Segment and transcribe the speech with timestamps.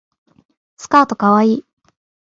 [0.77, 1.65] スカートかわいい